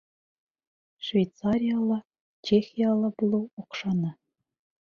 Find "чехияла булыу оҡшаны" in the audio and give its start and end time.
2.51-4.17